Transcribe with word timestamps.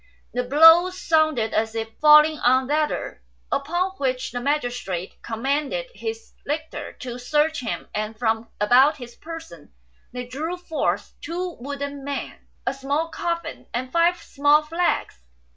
The 0.33 0.41
blows 0.43 0.99
sounded 0.99 1.53
as 1.53 1.75
if 1.75 1.89
falling 2.01 2.39
on 2.39 2.65
leather, 2.65 3.21
upon 3.51 3.91
which 3.99 4.31
the 4.31 4.41
magi 4.41 4.69
strate 4.69 5.21
commanded 5.21 5.91
his 5.93 6.33
lictors 6.43 6.95
to 7.01 7.19
search 7.19 7.59
him; 7.59 7.87
and 7.93 8.17
from 8.17 8.47
about 8.59 8.97
his 8.97 9.13
person 9.15 9.71
they 10.11 10.25
drew 10.25 10.57
forth 10.57 11.13
two 11.21 11.55
wooden 11.59 12.03
men, 12.03 12.47
a 12.65 12.73
small 12.73 13.09
coffin, 13.09 13.67
and 13.75 13.91
five 13.91 14.17
small 14.17 14.63
flags. 14.63 15.21